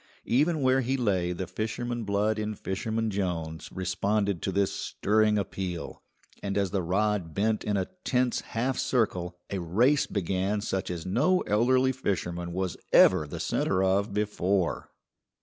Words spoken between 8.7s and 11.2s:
circle a race began such as